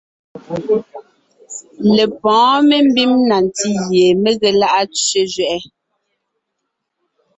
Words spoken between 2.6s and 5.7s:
membím na ntí gie mé ge lá’a tsẅé zẅɛʼɛ;